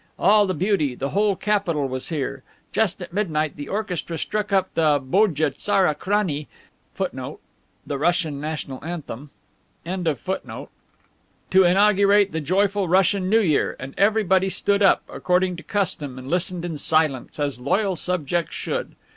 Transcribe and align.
All 0.17 0.47
the 0.47 0.55
beauty, 0.55 0.95
the 0.95 1.11
whole 1.11 1.35
capital, 1.35 1.87
was 1.87 2.09
here. 2.09 2.41
Just 2.71 3.03
at 3.03 3.13
midnight 3.13 3.55
the 3.55 3.69
orchestra 3.69 4.17
struck 4.17 4.51
up 4.51 4.73
the 4.73 4.99
Bodje 4.99 5.57
tsara 5.57 5.93
krani* 5.93 6.47
to 11.51 11.63
inaugurate 11.63 12.31
the 12.31 12.41
joyful 12.41 12.87
Russian 12.87 13.29
New 13.29 13.41
Year, 13.41 13.75
and 13.79 13.93
everybody 13.95 14.49
stood 14.49 14.81
up, 14.81 15.03
according 15.07 15.55
to 15.57 15.61
custom, 15.61 16.17
and 16.17 16.27
listened 16.27 16.65
in 16.65 16.79
silence, 16.79 17.39
as 17.39 17.59
loyal 17.59 17.95
subjects 17.95 18.55
should. 18.55 18.95